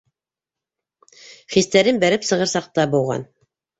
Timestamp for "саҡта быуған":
2.57-3.29